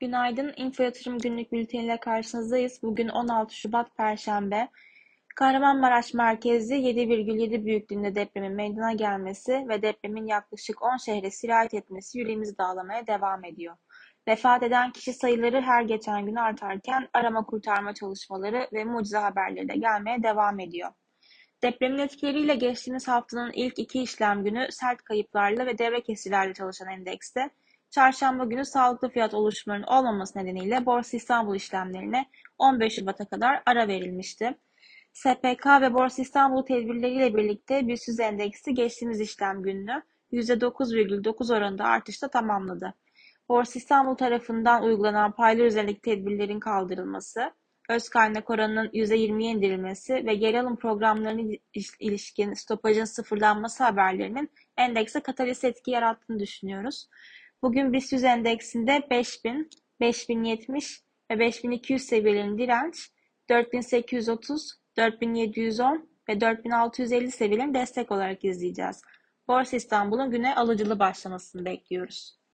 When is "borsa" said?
30.86-31.16, 35.94-36.22, 43.48-43.78, 69.48-69.76